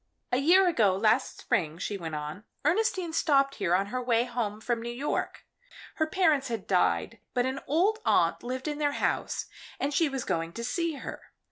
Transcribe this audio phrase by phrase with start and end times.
[0.31, 4.59] "A year ago last spring," she went on, "Ernestine stopped here on her way home
[4.59, 5.45] from New York.
[5.97, 9.45] Her parents had died, but an old aunt lived in their house,
[9.79, 11.33] and she was going to see her.